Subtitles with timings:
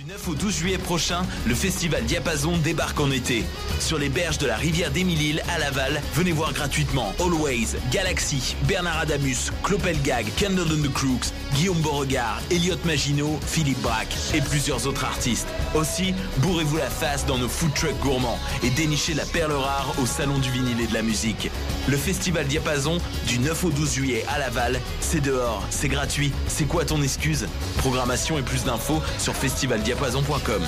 [0.00, 3.44] Du 9 au 12 juillet prochain, le festival Diapason débarque en été.
[3.80, 9.00] Sur les berges de la rivière d'Émile à Laval, venez voir gratuitement Always, Galaxy, Bernard
[9.00, 15.04] Adamus, Clopelgag, Candle and the Crooks, Guillaume Beauregard, Elliot Maginot, Philippe Braque et plusieurs autres
[15.04, 15.48] artistes.
[15.74, 20.06] Aussi, bourrez-vous la face dans nos food trucks gourmands et dénichez la perle rare au
[20.06, 21.50] Salon du vinyle et de la musique.
[21.88, 26.66] Le festival Diapason, du 9 au 12 juillet à Laval, c'est dehors, c'est gratuit, c'est
[26.66, 27.46] quoi ton excuse?
[27.78, 30.62] Programmation et plus d'infos sur festivaldiapason.com.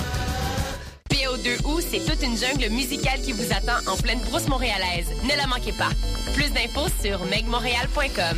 [1.09, 4.47] Puis au 2 août, c'est toute une jungle musicale qui vous attend en pleine brousse
[4.47, 5.07] montréalaise.
[5.23, 5.89] Ne la manquez pas.
[6.33, 8.37] Plus d'infos sur megmontréal.com.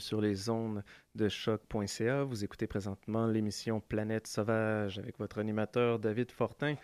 [0.00, 0.82] Sur les zones
[1.14, 2.24] de choc.ca.
[2.24, 6.76] Vous écoutez présentement l'émission Planète Sauvage avec votre animateur David Fortin,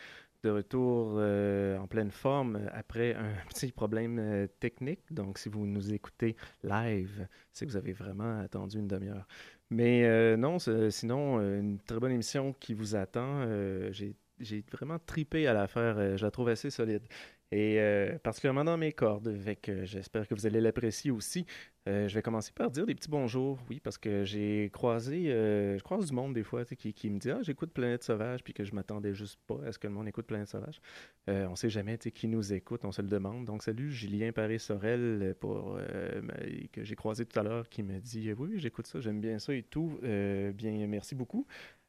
[0.42, 5.00] de retour euh, en pleine forme après un petit problème euh, technique.
[5.10, 9.26] Donc, si vous nous écoutez live, c'est que vous avez vraiment attendu une demi-heure.
[9.70, 10.58] Mais euh, non,
[10.90, 13.44] sinon, une très bonne émission qui vous attend.
[14.38, 16.16] J'ai vraiment tripé à la faire.
[16.16, 17.02] Je la trouve assez solide.
[17.52, 19.38] Et euh, particulièrement dans mes cordes.
[19.84, 21.46] J'espère que vous allez l'apprécier aussi.
[21.88, 25.78] Euh, je vais commencer par dire des petits bonjours, oui, parce que j'ai croisé, euh,
[25.78, 28.52] je croise du monde des fois qui, qui me dit Ah, j'écoute Planète Sauvage, puis
[28.52, 30.80] que je m'attendais juste pas à ce que le monde écoute Planète Sauvage.
[31.28, 33.44] On sait jamais qui nous écoute, on se le demande.
[33.44, 34.32] Donc, salut Julien
[35.78, 36.34] euh, ma-
[36.72, 39.38] que j'ai croisé tout à l'heure, qui me dit Oui, oui, j'écoute ça, j'aime bien
[39.38, 39.98] ça et tout.
[40.02, 41.46] Bien, merci beaucoup.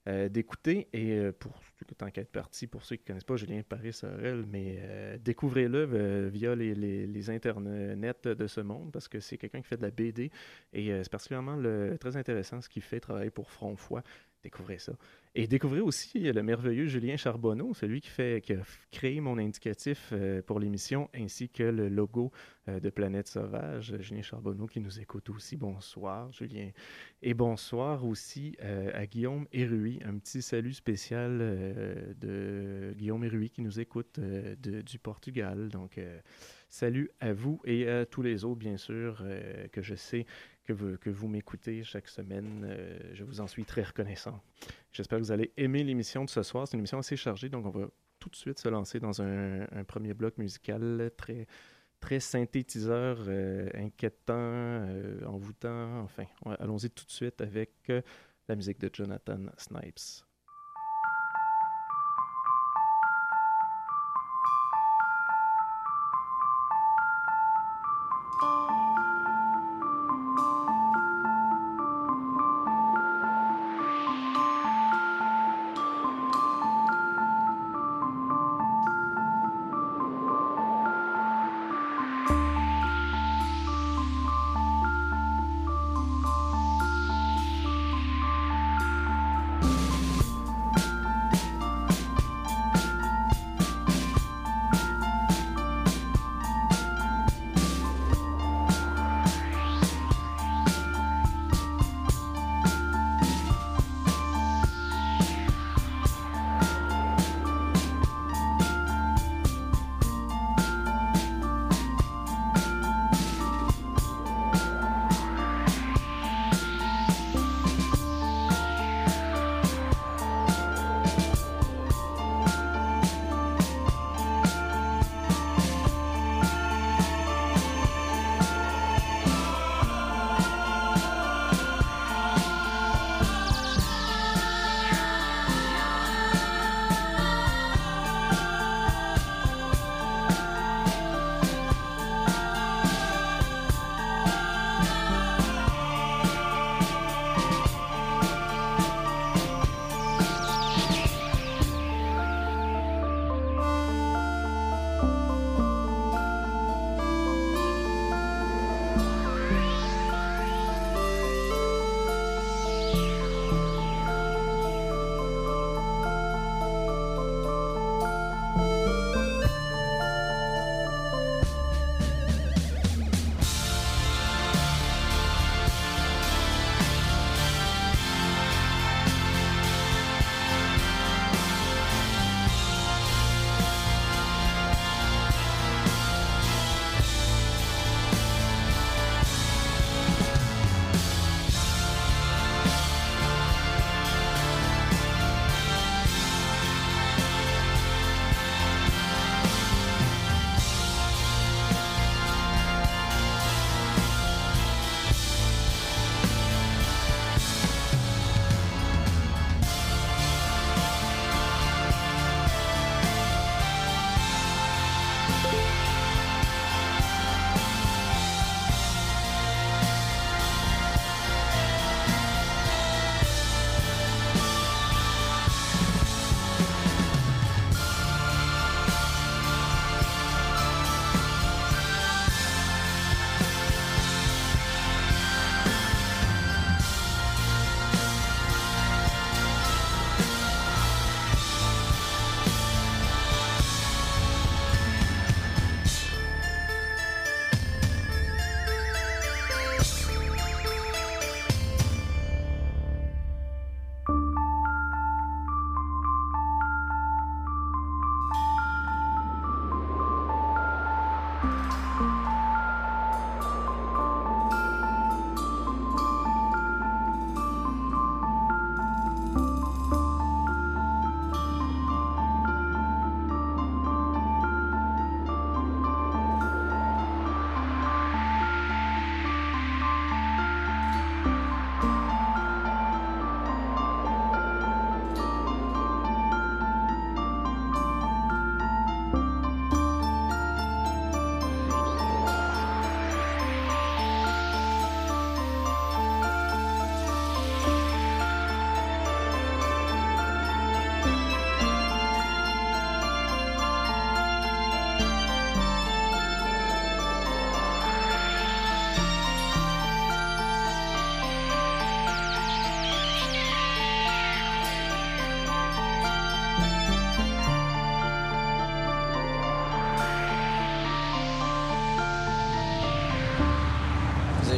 [0.08, 0.88] Euh, d'écouter.
[0.94, 1.54] Et pour
[1.98, 5.90] tant qu'à être parti pour ceux qui ne connaissent pas Julien Paris-Sorel mais euh, découvrez-le
[5.92, 9.82] euh, via les, les, internets de ce monde parce que c'est quelqu'un qui fait de
[9.82, 10.32] la BD
[10.74, 11.58] et c'est particulièrement
[12.00, 14.02] très intéressant ce qu'il fait travailler pour Front Foi
[14.48, 14.94] découvrez ça
[15.40, 20.10] et découvrez aussi le merveilleux Julien Charbonneau, celui qui, fait, qui a créé mon indicatif
[20.12, 22.32] euh, pour l'émission, ainsi que le logo
[22.68, 23.96] euh, de Planète Sauvage.
[24.00, 25.56] Julien Charbonneau qui nous écoute aussi.
[25.56, 26.72] Bonsoir, Julien.
[27.22, 30.00] Et bonsoir aussi euh, à Guillaume Hérui.
[30.04, 31.38] Un petit salut spécial
[32.20, 35.70] de Guillaume Hérui qui nous écoute du Portugal.
[35.70, 36.00] Donc,
[36.68, 39.24] salut à vous et à tous les autres, bien sûr,
[39.72, 40.26] que je sais
[40.68, 42.66] que vous, m'écoutez chaque semaine.
[42.68, 44.42] Euh, je vous en suis très reconnaissant.
[44.92, 46.68] J'espère que vous allez aimer l'émission de ce soir.
[46.68, 47.88] C'est une émission assez chargée, donc on va
[48.20, 55.26] tout de suite se lancer dans un, premier bloc musical très, synthétiseur, euh, inquiétant, euh,
[55.26, 56.02] envoûtant.
[56.02, 56.26] Enfin,
[56.60, 57.72] allons-y tout de suite avec
[58.48, 60.27] la musique de Jonathan Snipes.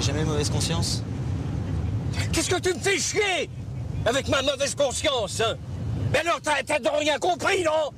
[0.01, 1.03] Jamais mauvaise conscience
[2.31, 3.49] Qu'est-ce que tu me fais chier
[4.05, 5.57] Avec ma mauvaise conscience hein
[6.11, 7.91] Mais alors, t'as donc rien compris, non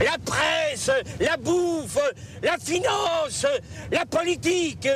[0.00, 0.90] La presse,
[1.20, 1.98] la bouffe,
[2.42, 3.46] la finance,
[3.90, 4.88] la politique,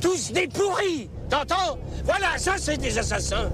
[0.00, 3.50] tous des pourris T'entends Voilà, ça c'est des assassins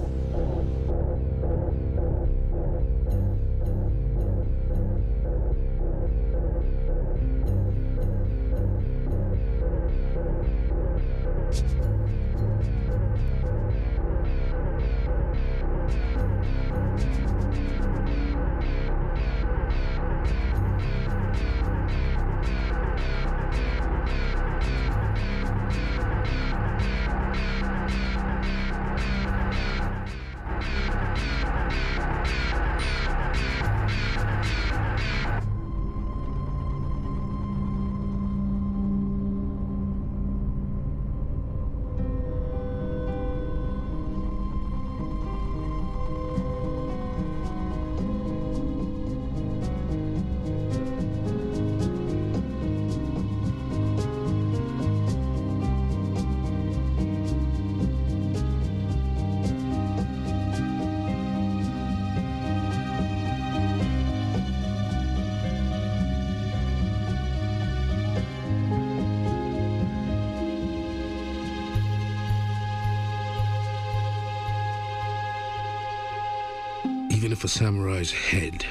[77.63, 78.65] samurai's head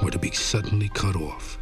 [0.00, 1.58] were to be suddenly cut off,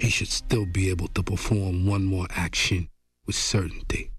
[0.00, 2.88] he should still be able to perform one more action
[3.26, 4.10] with certainty.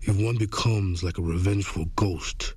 [0.00, 2.56] If one becomes like a revengeful ghost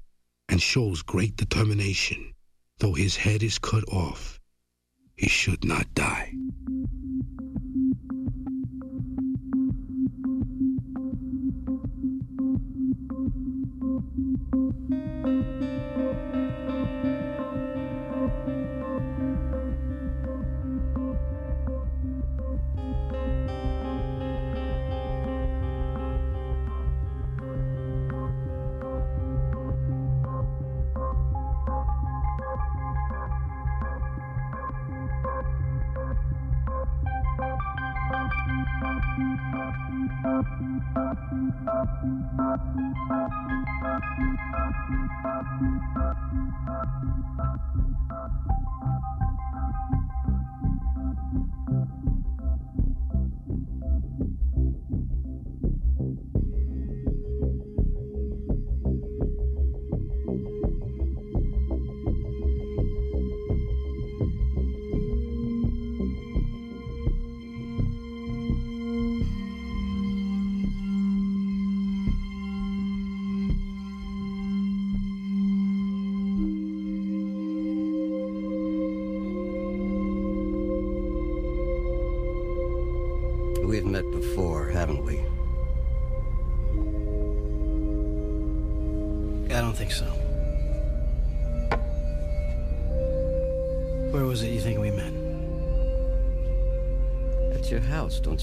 [0.50, 2.34] and shows great determination,
[2.80, 4.40] though his head is cut off,
[5.16, 6.34] he should not die.
[41.54, 41.68] Thank
[45.98, 46.11] you.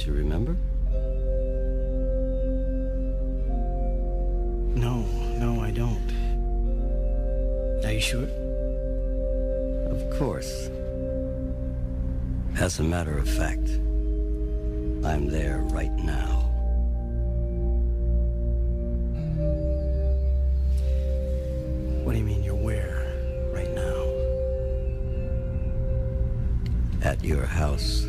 [0.09, 0.57] You remember?
[4.75, 5.03] No,
[5.37, 6.09] no, I don't.
[7.85, 8.29] Are you sure?
[9.91, 10.71] Of course.
[12.59, 13.69] As a matter of fact,
[15.05, 16.47] I'm there right now.
[22.03, 23.13] What do you mean you're where
[23.53, 23.99] right now?
[27.03, 28.07] At your house.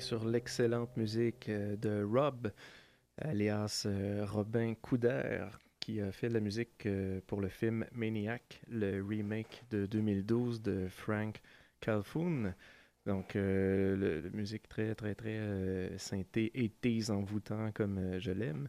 [0.00, 2.50] Sur l'excellente musique euh, de Rob,
[3.18, 5.46] alias euh, Robin Couder,
[5.80, 10.86] qui a fait la musique euh, pour le film Maniac, le remake de 2012 de
[10.88, 11.40] Frank
[11.80, 12.54] Calhoun.
[13.06, 18.66] Donc, la musique très, très, très synthé et tease envoûtant comme je l'aime.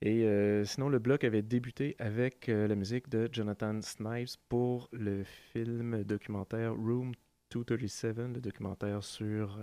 [0.00, 0.24] Et
[0.64, 6.72] sinon, le bloc avait débuté avec la musique de Jonathan Snipes pour le film documentaire
[6.72, 7.14] Room
[7.50, 9.58] 237, le documentaire sur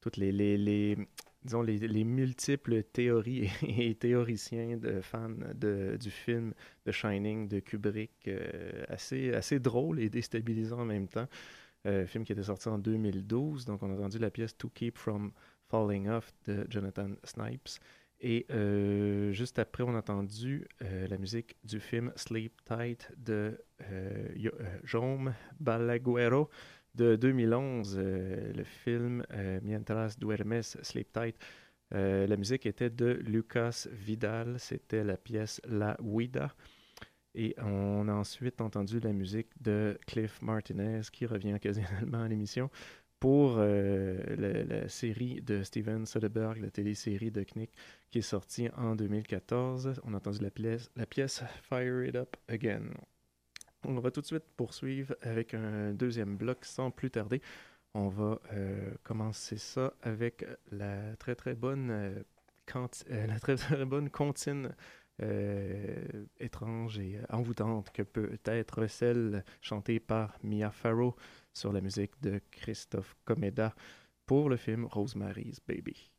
[0.00, 0.96] toutes les, les,
[1.44, 6.54] disons, les, les, multiples théories et, théoriciens de fans de, du film
[6.84, 11.28] The Shining de Kubrick, euh, assez, assez drôle et déstabilisant en même temps.
[11.86, 14.98] Euh, film qui était sorti en 2012, donc on a entendu la pièce To Keep
[14.98, 15.32] From
[15.68, 17.80] Falling Off de Jonathan Snipes.
[18.22, 23.58] Et euh, juste après, on a entendu la musique du film Sleep Tight de
[24.84, 26.50] Jaume Balaguero
[26.94, 31.36] de 2011, euh, le film euh, Mientras duermes, Sleep Tight.
[31.92, 36.54] Euh, la musique était de Lucas Vidal, c'était la pièce La Huida.
[37.34, 42.70] Et on a ensuite entendu la musique de Cliff Martinez, qui revient occasionnellement à l'émission,
[43.20, 47.70] pour la, série de Steven Soderbergh, la télésérie de Knick,
[48.10, 50.00] qui est sortie en 2014.
[50.04, 52.94] On a entendu la pièce, la pièce Fire It Up Again.
[53.84, 57.40] On va tout de suite poursuivre avec un deuxième bloc sans plus tarder.
[57.94, 62.22] On va euh, commencer ça avec la très très bonne euh,
[63.12, 64.74] euh, comptine
[66.38, 71.14] étrange et envoûtante que peut être celle chantée par Mia Farrow
[71.52, 73.74] sur la musique de Christophe Comeda
[74.24, 76.10] pour le film Rosemary's Baby.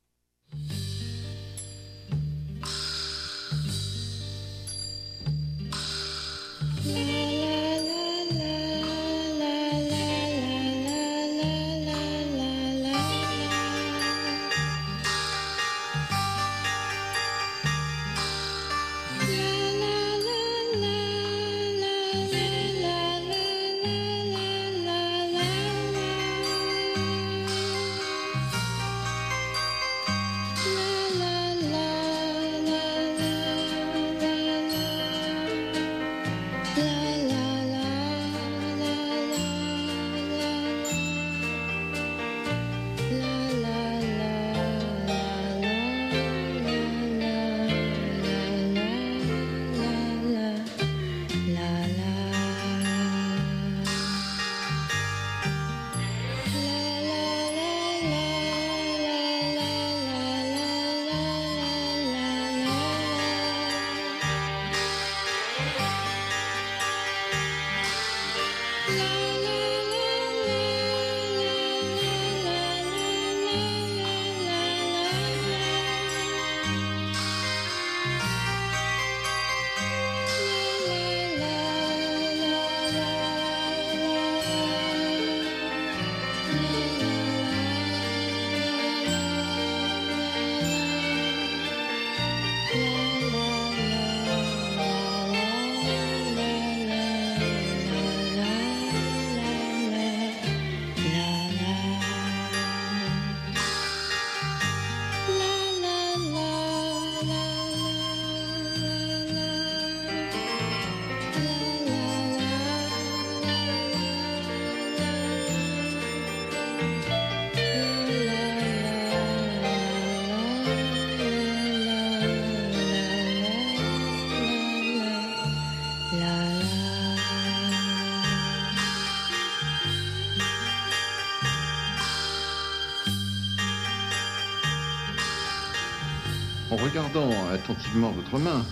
[137.01, 138.63] Regardant attentivement votre main,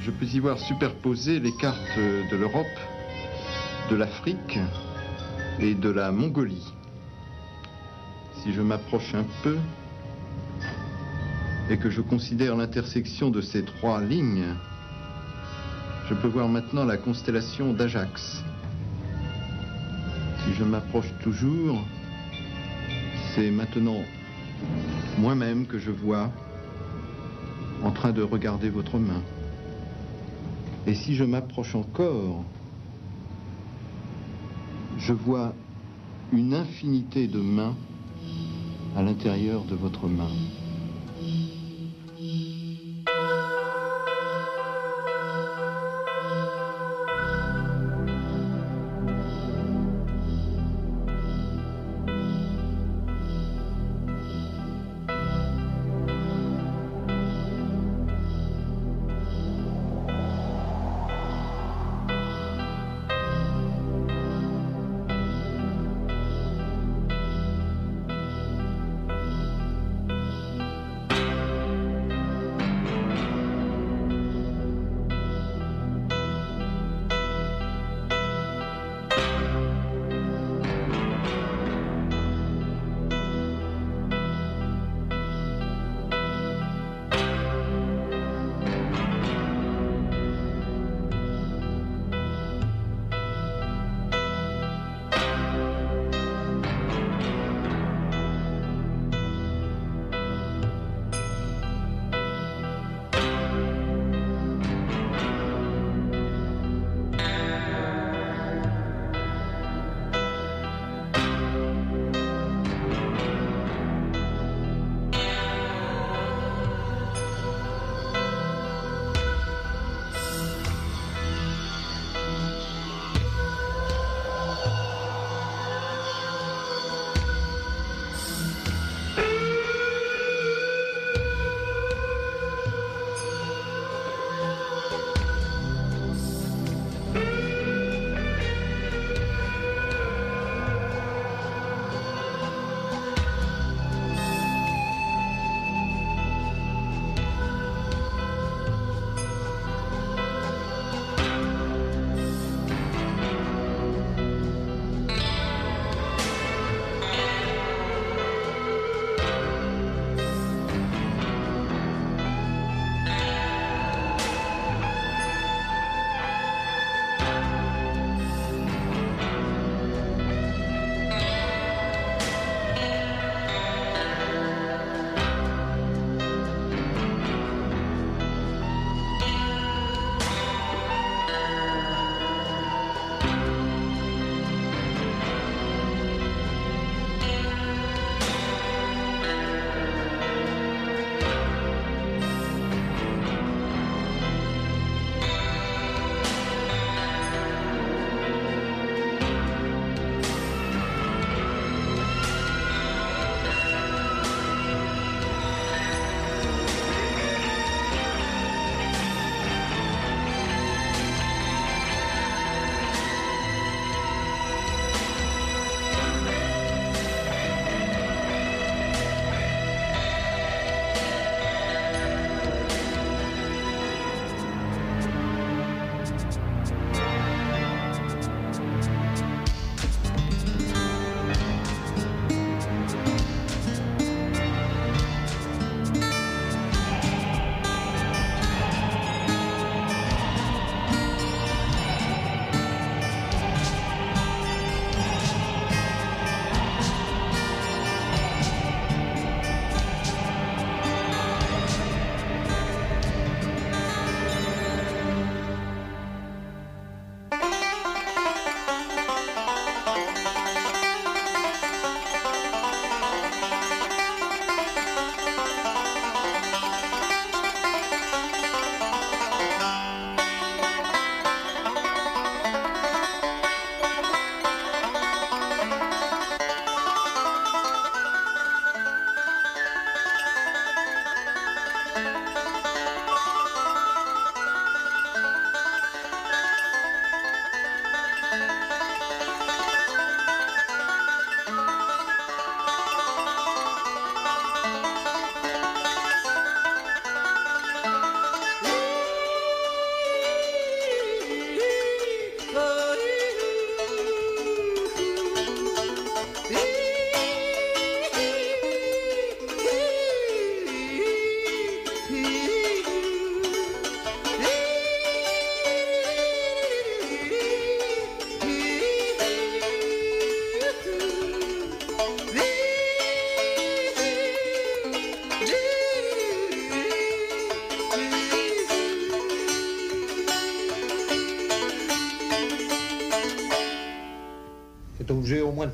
[0.00, 2.66] je peux y voir superposer les cartes de l'Europe,
[3.90, 4.58] de l'Afrique
[5.60, 6.66] et de la Mongolie.
[8.42, 9.56] Si je m'approche un peu
[11.70, 14.54] et que je considère l'intersection de ces trois lignes,
[16.08, 18.42] je peux voir maintenant la constellation d'Ajax.
[20.44, 21.80] Si je m'approche toujours,
[23.34, 24.02] c'est maintenant
[25.18, 26.30] moi-même que je vois
[27.82, 29.22] en train de regarder votre main.
[30.86, 32.44] Et si je m'approche encore,
[34.96, 35.54] je vois
[36.32, 37.76] une infinité de mains
[38.96, 40.30] à l'intérieur de votre main.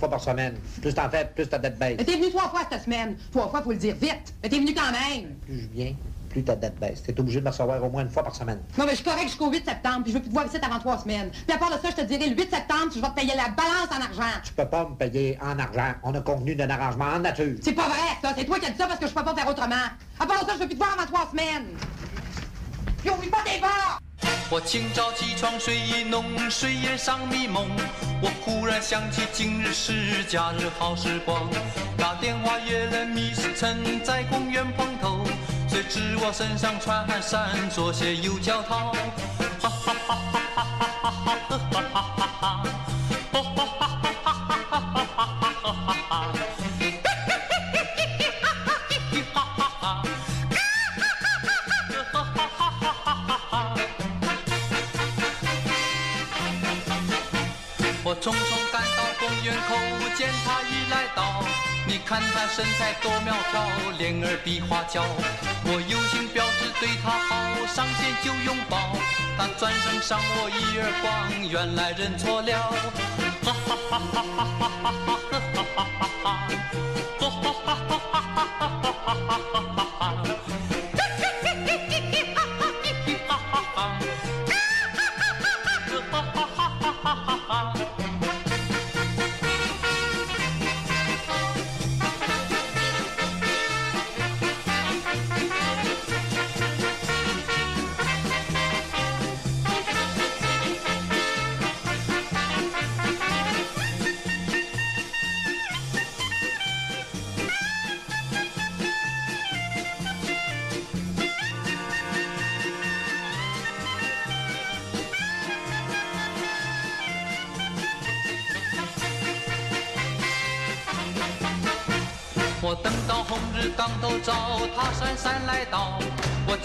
[0.05, 0.55] Fois par semaine.
[0.83, 1.97] Plus t'en fais, plus ta dette baisse.
[1.99, 3.17] Mais t'es venu trois fois cette semaine.
[3.33, 4.35] Trois fois, faut le dire vite.
[4.43, 5.35] Mais t'es venu quand même.
[5.47, 5.95] Plus je viens,
[6.29, 7.03] plus ta dette baisse.
[7.03, 8.61] T'es obligé de me recevoir au moins une fois par semaine.
[8.77, 10.57] Non, mais je suis correct jusqu'au 8 septembre, puis je veux plus te voir ici
[10.63, 11.31] avant trois semaines.
[11.31, 13.33] Puis à part de ça, je te dirai le 8 septembre, je vais te payer
[13.35, 14.33] la balance en argent.
[14.45, 15.95] Tu peux pas me payer en argent.
[16.03, 17.57] On a convenu d'un arrangement en nature.
[17.63, 18.35] C'est pas vrai, ça.
[18.37, 19.75] C'est toi qui as dit ça parce que je peux pas faire autrement.
[20.21, 21.69] À part de ça, je veux plus te voir avant trois semaines.
[22.99, 23.94] Puis oublie pas tes bas!
[24.51, 27.67] 我清早起床睡意浓，睡眼尚迷蒙。
[28.21, 31.49] 我忽然想起今日是假日好时光，
[31.97, 35.25] 打电话约了 Miss 陈在公园碰头。
[35.69, 38.93] 谁知我身上穿汗衫，左鞋右脚套。
[39.61, 42.84] 哈哈哈哈哈哈哈哈哈哈哈哈！
[62.15, 63.67] 看他身材多苗条，
[63.99, 65.03] 脸儿比花娇。
[65.65, 68.97] 我有心表示对他好，上前就拥抱。
[69.37, 71.11] 他转身赏我一耳光，
[71.51, 72.71] 原来认错了。
[73.43, 75.94] 哈哈哈哈哈哈哈哈哈哈哈哈！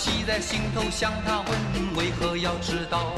[0.10, 3.14] 记在心头，向他问为何要知道。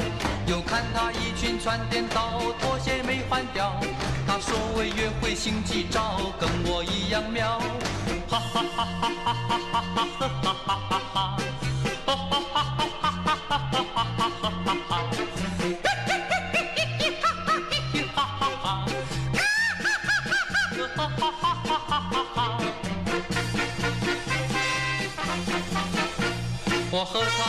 [0.46, 3.80] 又看他一群穿颠倒，拖鞋没换掉。
[4.26, 7.58] 他说为约会心急躁，跟我一样妙。
[8.28, 9.61] 哈哈哈哈哈哈。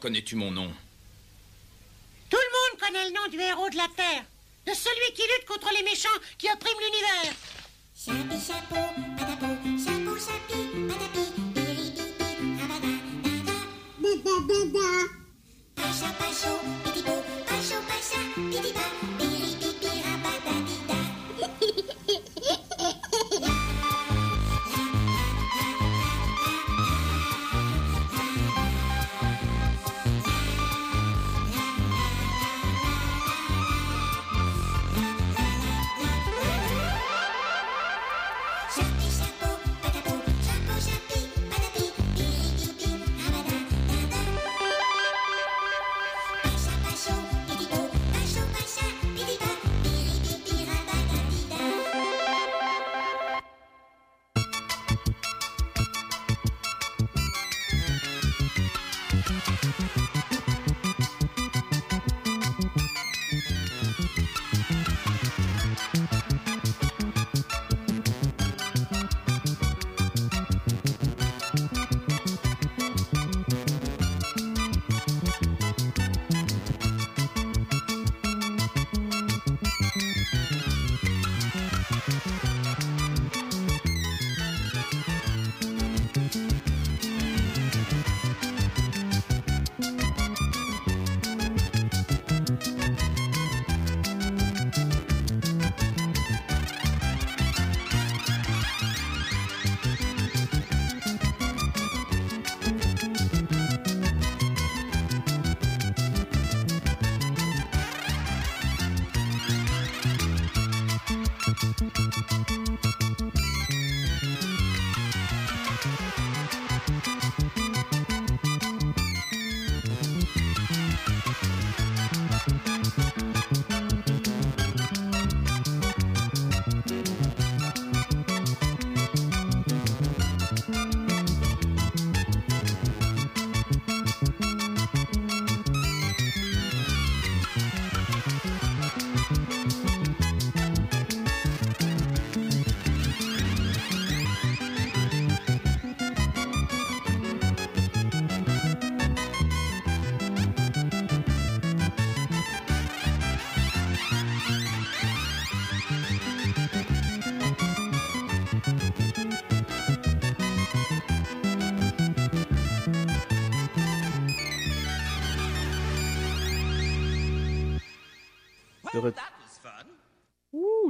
[0.00, 0.70] Connais-tu mon nom?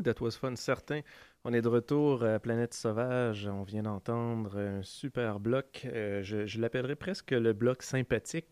[0.04, 1.00] That was fun, certain.
[1.44, 3.46] On est de retour à Planète Sauvage.
[3.46, 5.86] On vient d'entendre un super bloc.
[5.86, 8.46] Euh, je l'appellerais presque le bloc sympathique,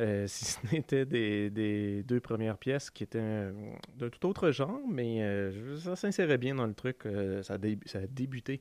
[0.00, 3.52] euh, si ce n'était des, deux premières pièces qui étaient euh,
[3.96, 7.06] d'un tout autre genre, mais euh, ça s'insérait bien dans le truc.
[7.06, 8.60] Euh, ça, a débuté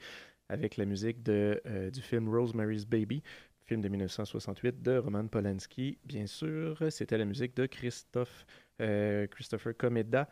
[0.49, 3.21] avec la musique euh, du film Rosemary's Baby,
[3.65, 5.97] film de 1968 de Roman Polanski.
[6.05, 8.45] Bien sûr, c'était la musique de Christophe,
[8.81, 10.29] euh, Christopher Comeda.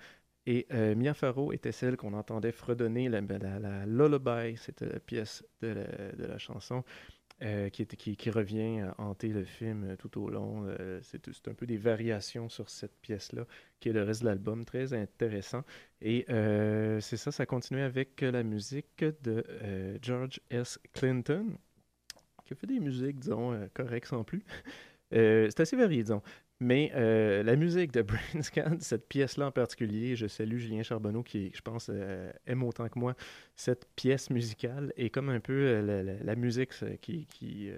[0.48, 5.00] Et euh, Mia Farrow était celle qu'on entendait fredonner la, la, la lullaby, c'était la
[5.00, 6.84] pièce de la, de la chanson
[7.44, 10.66] euh, qui, revient à hanter le film euh, tout au long.
[10.68, 13.46] Euh, c'est un peu des variations sur cette pièce-là,
[13.80, 15.64] qui est le reste de l'album, très intéressant.
[16.02, 20.80] Et euh, c'est ça, ça continuait avec la musique de euh, George S.
[20.94, 21.58] Clinton,
[22.46, 24.44] qui a fait des musiques, disons, euh, correctes sans plus.
[25.14, 26.24] Euh, c'est assez varié, disons.
[26.62, 28.02] Mais euh, la musique de
[28.34, 32.88] Brainscan, cette pièce-là en particulier, je salue Julien Charbonneau qui, je pense, euh, aime autant
[32.88, 33.16] que moi
[33.56, 37.70] cette pièce musicale et comme un peu euh, la, musique qui, qui,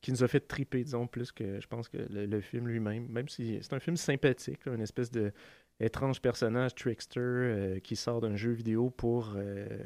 [0.00, 3.28] qui nous a fait triper, disons, plus que je pense que le, film lui-même, même
[3.28, 5.32] si c'est un film sympathique, une espèce de
[5.80, 9.36] étrange personnage trickster qui sort d'un jeu vidéo pour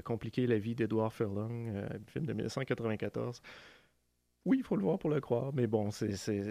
[0.05, 3.43] compliquer la vie d'Edward Furlong, film de 1994.
[4.45, 6.09] Oui, il faut le voir pour le croire, mais bon, c'est,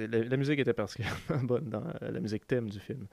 [0.07, 3.07] la, la musique était particulièrement bonne dans euh, la musique thème du film.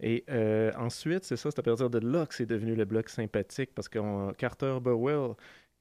[0.00, 3.08] Et euh, ensuite, c'est ça, c'est à partir de là que c'est devenu le bloc
[3.08, 5.34] sympathique, parce que Carter Burwell,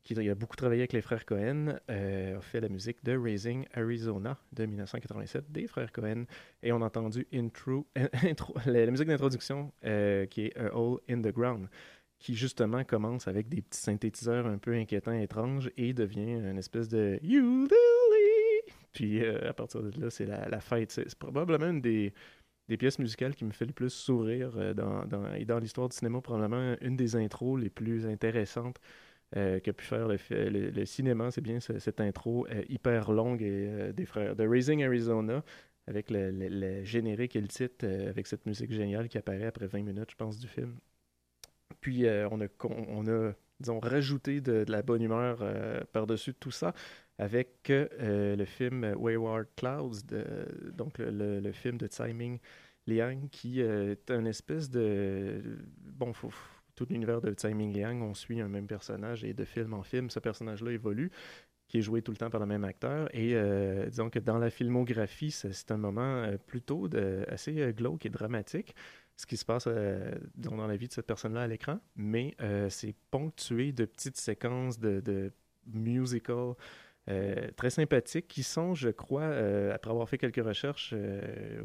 [0.04, 3.66] qui a beaucoup travaillé avec les frères Cohen, euh, a fait la musique de Raising
[3.74, 6.26] Arizona de 1987 des frères Cohen,
[6.62, 7.88] et on a entendu intro,
[8.66, 11.68] la, musique d'introduction qui est A Hole in the Ground
[12.20, 16.88] qui justement commence avec des petits synthétiseurs un peu inquiétants, étranges, et devient une espèce
[16.88, 18.17] de ukulele.
[18.98, 20.92] Puis euh, à partir de là, c'est la, fête.
[20.92, 22.12] C'est probablement une des,
[22.80, 25.04] pièces musicales qui me fait le plus sourire euh, dans,
[25.36, 28.80] et dans l'histoire du cinéma, probablement une des intros les plus intéressantes
[29.36, 31.30] euh, qu'a pu faire le, cinéma.
[31.30, 35.44] C'est bien ce- cette intro hyper longue des frères de Raising Arizona
[35.86, 40.10] avec le, générique et le titre, avec cette musique géniale qui apparaît après 20 minutes,
[40.10, 40.76] je pense, du film.
[41.82, 46.74] Puis on a, disons, rajouté de, de la bonne humeur euh, par-dessus tout ça
[47.18, 50.02] avec euh, le film Wayward Clouds,
[50.74, 52.40] donc le, film de Tsai Ming
[52.86, 55.42] Liang, qui euh, est un espèce de...
[55.80, 56.14] Bon,
[56.76, 59.84] tout l'univers de Tsai Ming Liang, on suit un même personnage et de film en
[59.84, 61.12] film, ce personnage-là évolue
[61.68, 63.14] qui est joué tout le temps par le même acteur.
[63.14, 68.10] Et euh, disons que dans la filmographie, c'est un moment plutôt de, assez glauque et
[68.10, 68.74] dramatique,
[69.18, 72.70] ce qui se passe euh, dans la vie de cette personne-là à l'écran, mais euh,
[72.70, 75.32] c'est ponctué de petites séquences de, de
[75.66, 76.54] musical
[77.10, 79.28] euh, très sympathiques qui sont, je crois,
[79.74, 80.94] après avoir fait quelques recherches,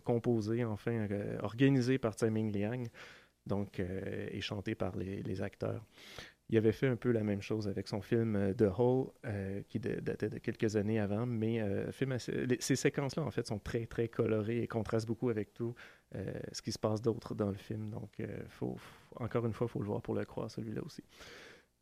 [0.04, 1.06] composées, enfin,
[1.40, 2.84] organisées par Tsai Ming Liang,
[3.46, 5.84] donc, et chantées par les, acteurs.
[6.48, 9.08] Il avait fait un peu la même chose avec son film The Hole,
[9.68, 11.60] qui datait de quelques années avant, mais
[12.60, 15.74] ces séquences-là, en fait, sont très, très colorées et contrastent beaucoup avec tout
[16.14, 17.90] euh, ce qui se passe d'autre dans le film.
[17.90, 18.76] Donc, euh, faut,
[19.16, 21.02] encore une fois, il faut le voir pour le croire, celui-là aussi.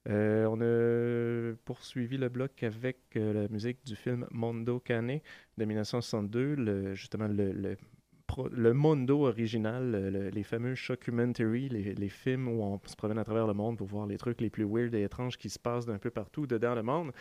[0.09, 5.21] Euh, on a poursuivi le bloc avec la musique du film Mondo Cane
[5.59, 12.09] de 1962, le- justement le, le, Mondo original, le- le- les fameux shockumentaries, les, les
[12.09, 14.65] films où on se promène à travers le monde pour voir les trucs les plus
[14.65, 17.13] weird et étranges qui se passent d'un peu partout dedans le monde.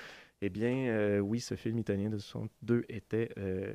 [0.42, 3.74] Eh bien, euh, oui, ce film italien de 62 était, euh,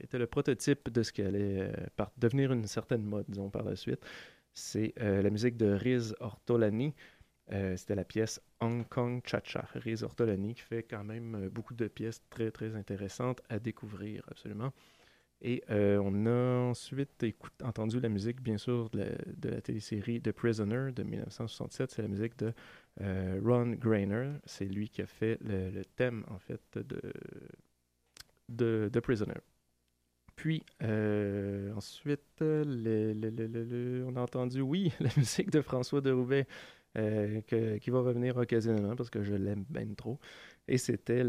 [0.00, 3.76] était le prototype de ce qui allait euh, devenir une certaine mode, disons, par la
[3.76, 4.04] suite.
[4.52, 6.92] C'est la musique de Riz Ortolani.
[7.76, 9.68] C'était la pièce Hong Kong Cha-Cha.
[9.74, 14.72] Riz Ortolani qui fait quand même beaucoup de pièces très, très intéressantes à découvrir, absolument.
[15.40, 17.24] Et on a ensuite
[17.62, 19.06] entendu la musique, bien sûr, de la,
[19.36, 21.92] de la télésérie The Prisoner de 1967.
[21.92, 22.52] C'est la musique de
[23.00, 24.32] euh, Ron Grainer.
[24.44, 26.78] C'est lui qui a fait le, thème, en fait,
[28.48, 29.40] de, de Prisoner.
[30.40, 36.46] Puis, euh, ensuite, on a entendu, oui, la musique de François de Roubaix,
[36.98, 37.40] euh,
[37.78, 40.18] qui va revenir occasionnellement parce que je l'aime bien trop.
[40.68, 41.24] Et c'était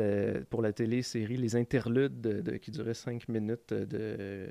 [0.49, 4.47] pour la télé-série Les Interludes de- de- qui duraient cinq minutes de,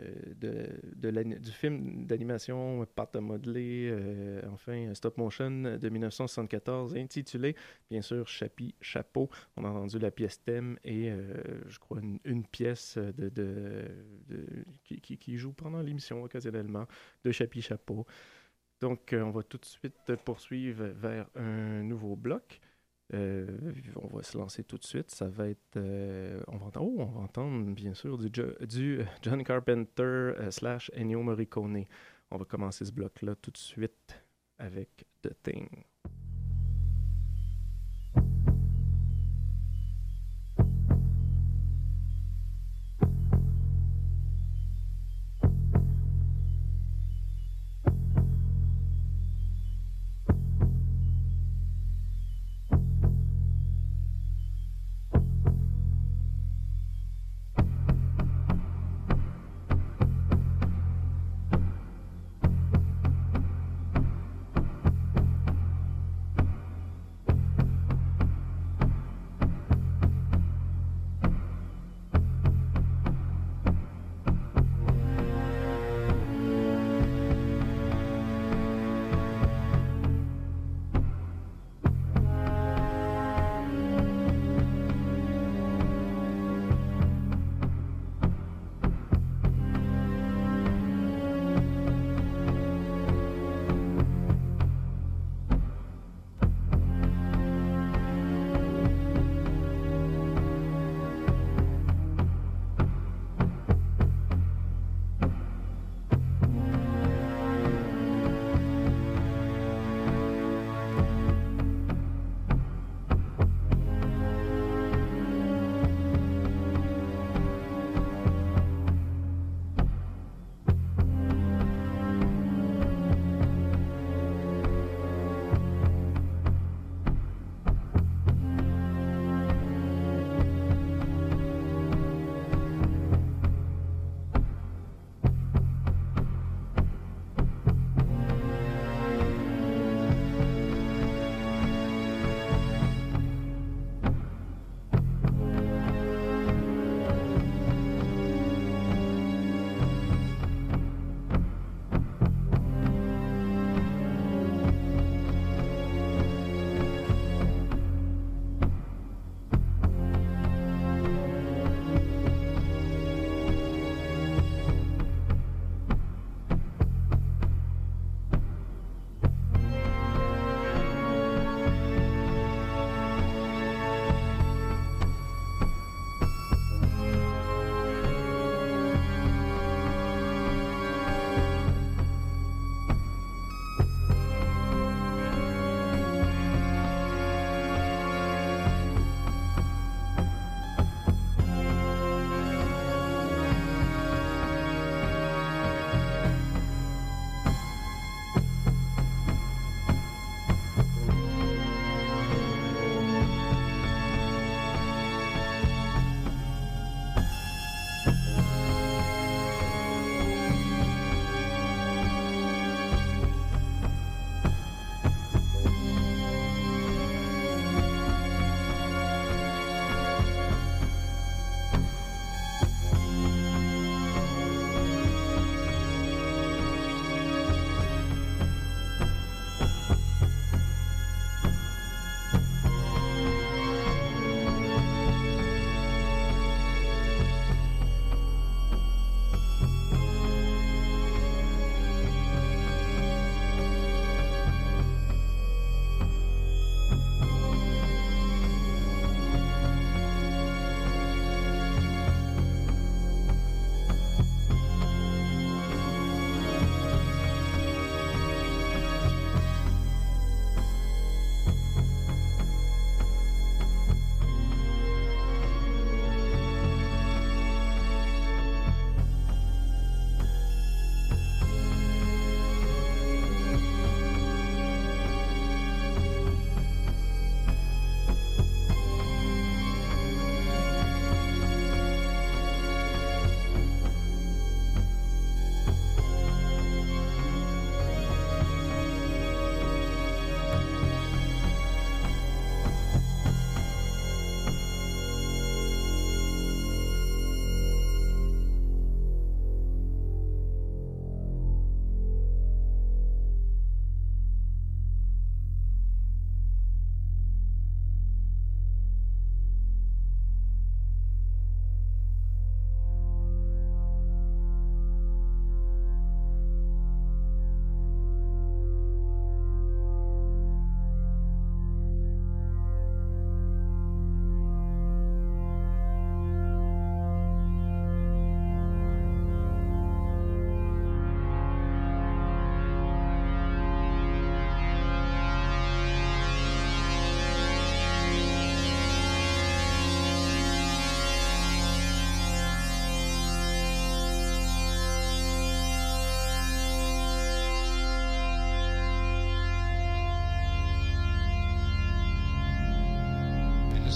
[1.38, 7.54] du film d'animation pâte à modeler, euh, enfin stop motion de 1974, intitulé
[7.88, 9.28] bien sûr Chapi Chapeau.
[9.56, 11.34] On a entendu la pièce thème et euh,
[11.68, 12.98] je crois une, pièce
[15.00, 16.86] qui- qui joue pendant l'émission occasionnellement
[17.24, 18.06] de Chapi Chapeau.
[18.80, 22.60] Donc, euh, on va tout de suite poursuivre vers un nouveau bloc.
[23.12, 23.46] Euh,
[23.96, 25.10] on va se lancer tout de suite.
[25.10, 25.76] Ça va être.
[25.76, 30.32] euh, on, va entendre, oh, on va entendre, bien sûr, du, Jo- du John Carpenter
[30.50, 31.84] slash Ennio Morricone.
[32.30, 34.22] On va commencer ce bloc-là tout de suite
[34.58, 35.68] avec The Thing.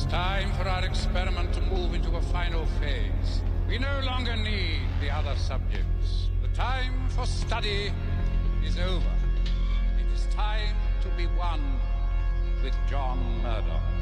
[0.05, 3.41] It is time for our experiment to move into a final phase.
[3.67, 6.29] We no longer need the other subjects.
[6.43, 7.91] The time for study
[8.63, 9.15] is over.
[9.99, 11.81] It is time to be one
[12.63, 13.94] with John Murdoch.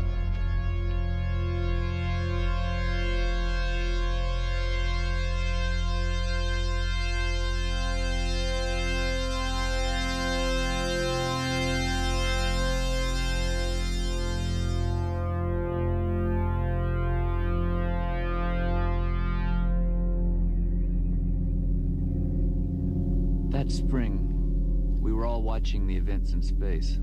[25.63, 26.97] Watching the events in space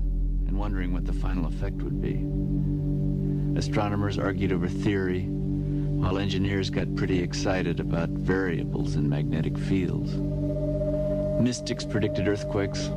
[0.46, 2.26] and wondering what the final effect would be.
[3.58, 10.12] Astronomers argued over theory, while engineers got pretty excited about variables in magnetic fields.
[11.42, 12.88] Mystics predicted earthquakes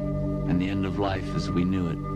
[0.49, 2.12] and the end of life as we knew it.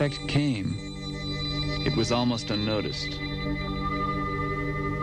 [0.00, 0.78] Effect came,
[1.84, 3.20] it was almost unnoticed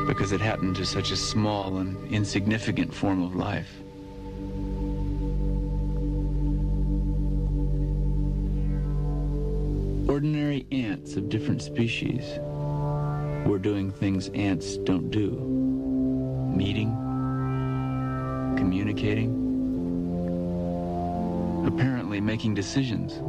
[0.08, 3.70] because it happened to such a small and insignificant form of life.
[10.10, 12.40] Ordinary ants of different species
[13.46, 15.30] were doing things ants don't do.
[16.58, 16.90] Meeting,
[18.58, 19.30] communicating,
[21.68, 23.22] apparently making decisions.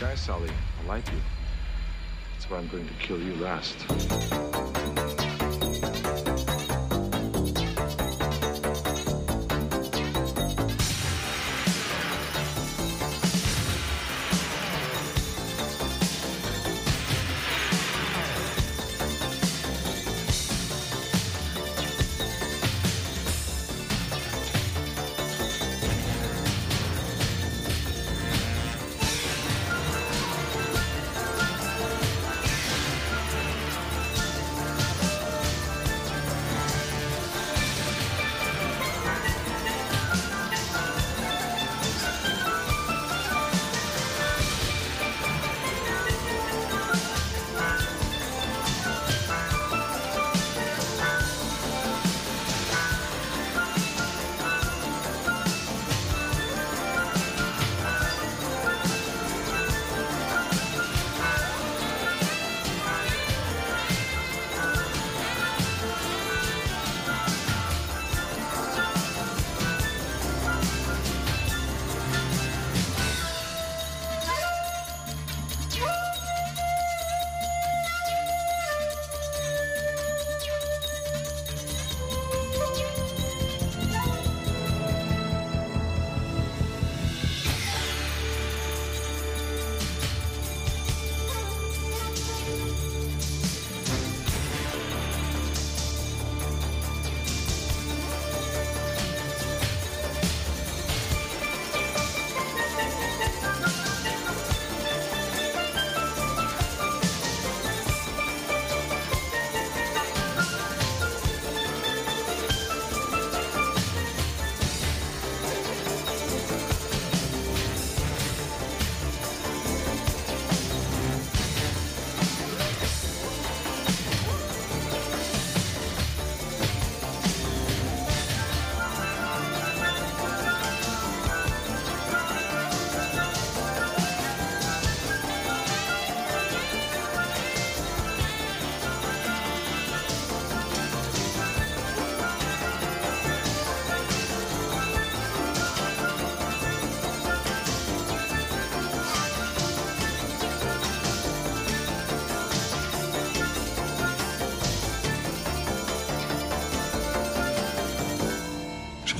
[0.00, 0.48] Guy, Sully.
[0.82, 1.18] I like you.
[2.32, 4.49] That's why I'm going to kill you last.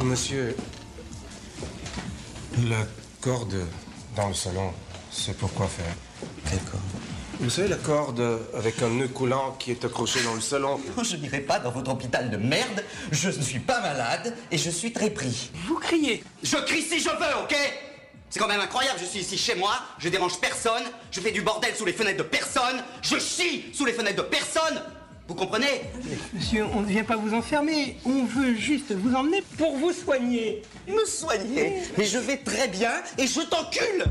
[0.04, 0.56] Monsieur,
[2.68, 2.86] la
[3.20, 3.66] corde
[4.16, 4.72] dans le salon,
[5.10, 5.94] c'est pour quoi faire?
[6.48, 6.82] Quelle corde
[7.38, 11.16] Vous savez, la corde avec un nœud coulant qui est accroché dans le salon Je
[11.16, 12.82] n'irai pas dans votre hôpital de merde.
[13.12, 15.50] Je ne suis pas malade et je suis très pris.
[15.66, 17.54] Vous criez Je crie si je veux, ok?
[18.30, 18.98] C'est quand même incroyable.
[19.00, 22.18] Je suis ici chez moi, je dérange personne, je fais du bordel sous les fenêtres
[22.18, 24.80] de personne, je chie sous les fenêtres de personne.
[25.30, 25.82] Vous comprenez
[26.34, 27.96] Monsieur, on ne vient pas vous enfermer.
[28.04, 30.62] On veut juste vous emmener pour vous soigner.
[30.88, 34.06] Me soigner Mais je vais très bien et je t'encule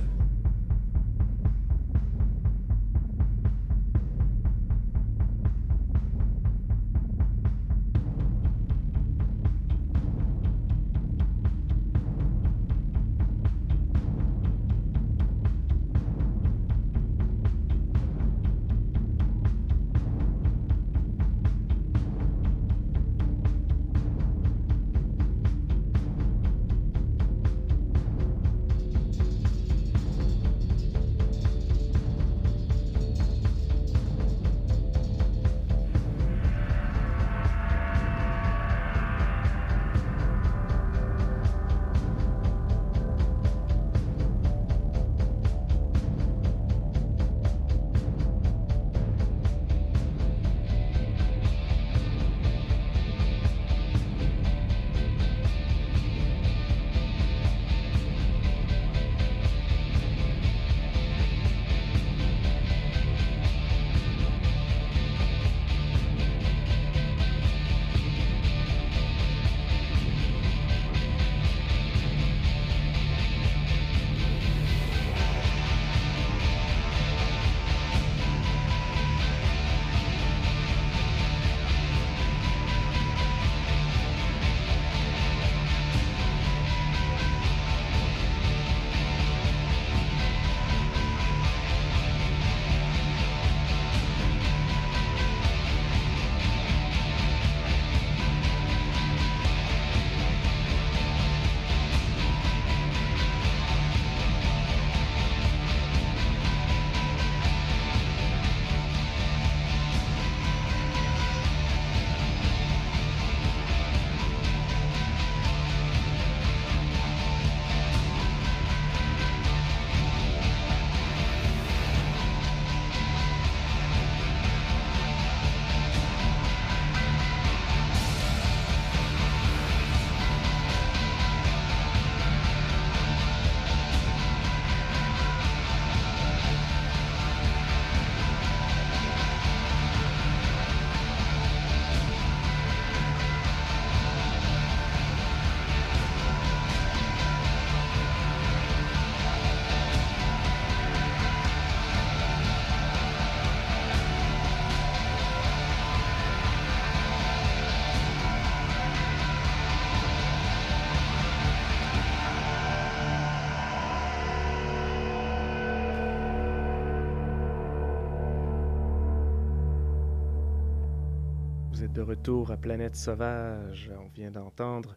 [171.99, 173.91] de retour à Planète Sauvage.
[173.99, 174.95] On vient d'entendre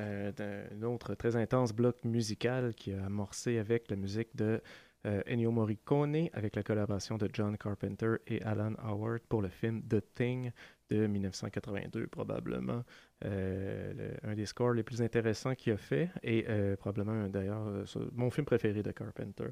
[0.00, 0.32] euh,
[0.72, 4.60] un autre très intense bloc musical qui a amorcé avec la musique de
[5.06, 9.80] euh, Ennio Morricone avec la collaboration de John Carpenter et Alan Howard pour le film
[9.82, 10.50] The Thing
[10.88, 12.82] de 1982 probablement
[13.24, 16.44] euh, un des scores les plus intéressants qu'il a fait et
[16.80, 19.50] probablement d'ailleurs mon film préféré de Carpenter.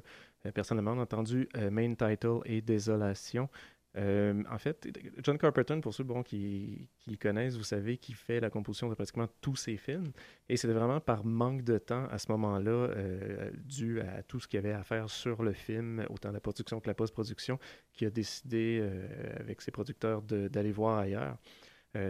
[0.53, 3.47] Personnellement, on a entendu Main Title et Désolation.
[3.97, 4.87] Euh, en fait,
[5.23, 9.27] John Carpenter, pour ceux qui, qui connaissent, vous savez qu'il fait la composition de pratiquement
[9.41, 10.11] tous ses films.
[10.47, 14.47] Et c'était vraiment par manque de temps à ce moment-là, euh, dû à tout ce
[14.47, 17.59] qu'il y avait à faire sur le film, autant la production que la post-production,
[17.93, 19.07] qu'il a décidé euh,
[19.39, 21.37] avec ses producteurs d'aller voir ailleurs.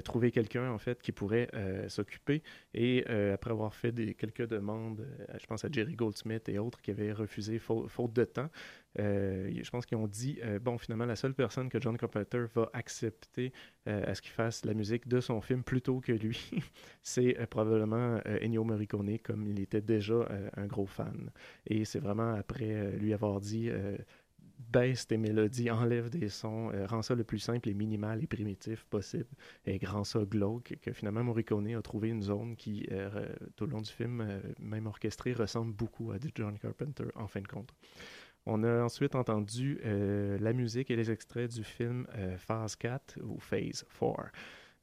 [0.04, 1.50] Trouver quelqu'un en fait qui pourrait
[1.88, 5.08] s'occuper et après avoir fait quelques demandes,
[5.40, 8.50] je pense à Jerry Goldsmith et autres qui avaient refusé faute de temps,
[8.98, 12.46] euh, je pense qu'ils ont dit euh, bon finalement la seule personne que John Carpenter
[12.56, 13.54] va accepter
[13.88, 16.50] euh, à ce qu'il fasse la musique de son film plutôt que lui,
[17.04, 21.30] c'est probablement Ennio Morricone comme il était déjà un gros fan
[21.68, 23.70] et c'est vraiment après lui avoir dit
[24.72, 28.28] baisse tes mélodies, enlève des sons, euh, rends ça le plus simple et minimal et
[28.28, 29.30] primitif possible,
[29.66, 32.88] et rend ça glauque, que finalement Morricone a trouvé une zone qui,
[33.56, 37.42] tout le long du film, même orchestrée, ressemble beaucoup à du John Carpenter, en fin
[37.42, 37.74] de compte.
[38.46, 43.20] On a ensuite entendu euh, la musique et les extraits du film euh, Phase 4
[43.24, 44.32] ou Phase 4.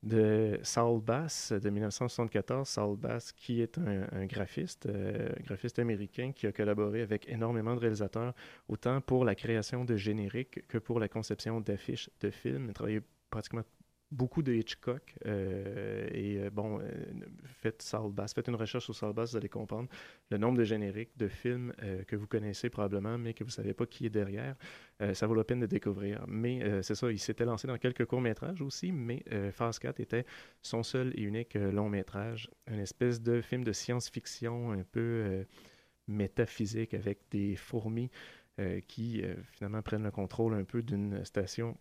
[0.02, 2.68] de Saul Bass de 1974.
[2.68, 7.80] Saul Bass, qui est un, graphiste, euh, graphiste américain qui a collaboré avec énormément de
[7.80, 8.34] réalisateurs,
[8.68, 12.66] autant pour la création de génériques que pour la conception d'affiches de films.
[12.66, 13.00] Il a travaillé
[13.30, 13.62] pratiquement
[14.10, 15.14] beaucoup de Hitchcock.
[15.26, 16.84] Euh, et euh, bon, euh,
[17.44, 19.88] faites Saul Bass, faites une recherche sur Saul Bass, vous allez comprendre
[20.30, 21.72] le nombre de génériques de films
[22.06, 24.56] que vous connaissez probablement, mais que vous ne savez pas qui est derrière.
[25.12, 26.24] ça vaut la peine de découvrir.
[26.26, 30.24] Mais c'est ça, il s'était lancé dans quelques courts-métrages aussi, mais Phase 4 était
[30.62, 35.44] son seul et unique long-métrage, une espèce de film de science-fiction un peu
[36.08, 38.10] métaphysique avec des fourmis
[38.88, 41.76] qui finalement prennent le contrôle un peu d'une station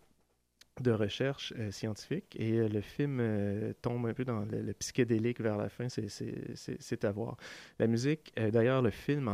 [0.82, 5.40] de recherche euh, scientifique et euh, le film euh, tombe un peu dans le, psychédélique
[5.40, 7.36] vers la fin, c'est à voir.
[7.78, 9.28] La musique, d'ailleurs, le film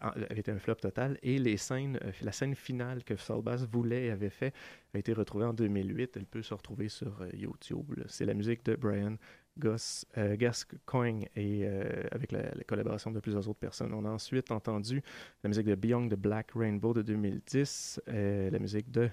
[0.00, 4.06] avait été un flop total et les scènes, la scène finale que Saul Bass voulait
[4.06, 4.52] et avait fait
[4.94, 6.16] a été retrouvée en 2008.
[6.16, 7.94] Elle peut se retrouver sur YouTube.
[8.08, 9.16] C'est la musique de Brian
[9.58, 11.66] Gus, Gascoigne et
[12.10, 13.94] avec la, la, collaboration de plusieurs autres personnes.
[13.94, 15.02] On a ensuite entendu
[15.44, 19.08] la musique de Beyond the Black Rainbow de 2010, la musique de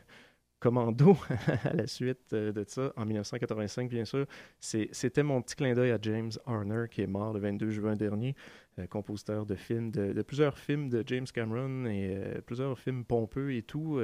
[0.60, 1.16] Commando
[1.64, 4.26] à la suite euh, de ça, en 1985, bien sûr.
[4.60, 8.36] C'était mon petit clin d'œil à James Horner, qui est mort le 22 juin dernier,
[8.78, 13.54] euh, compositeur de films, de, plusieurs films de James Cameron et euh, plusieurs films pompeux
[13.54, 14.02] et tout.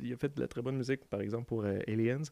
[0.00, 2.22] il a fait de la très bonne musique, par exemple, pour Aliens.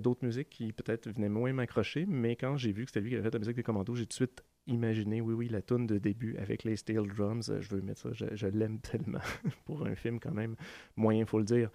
[0.00, 3.16] D'autres musiques qui peut-être venaient moins m'accrocher, mais quand j'ai vu que c'était lui qui
[3.16, 5.86] avait fait la musique des Commandos, j'ai tout de suite imaginé, oui, oui, la tune
[5.86, 7.50] de début avec les steel drums.
[7.60, 9.18] je veux mettre ça, je, je l'aime tellement
[9.64, 10.56] pour un film quand même
[10.96, 11.70] moyen, faut le dire.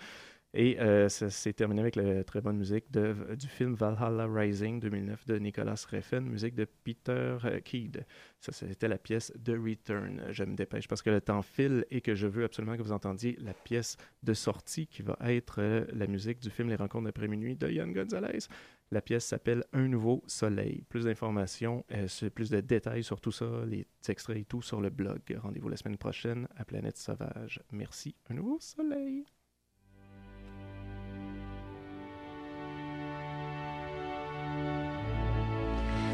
[0.53, 5.25] Et euh, ça s'est terminé avec la très bonne musique du film Valhalla Rising 2009
[5.25, 8.05] de Nicolas Refn, musique de Peter euh, Keed.
[8.39, 10.23] Ça, c'était la pièce de Return.
[10.31, 12.93] Je me dépêche parce que le temps file et que je veux absolument que vous
[12.93, 17.05] entendiez la pièce de sortie qui va être euh, la musique du film Les Rencontres
[17.05, 18.47] d'après minuit de Ian Gonzalez.
[18.89, 20.85] La pièce s'appelle Un nouveau soleil.
[20.87, 21.85] Plus d'informations,
[22.33, 25.19] plus de détails sur tout ça, les extraits et tout sur le blog.
[25.37, 27.61] Rendez-vous la semaine prochaine à Planète Sauvage.
[27.73, 28.15] Merci.
[28.29, 29.25] Un nouveau soleil.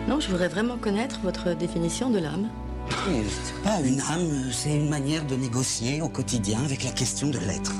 [0.08, 2.50] Non, je voudrais vraiment connaître votre définition de l'âme.
[2.90, 7.38] C'est pas une âme, c'est une manière de négocier au quotidien avec la question de
[7.40, 7.72] l'être.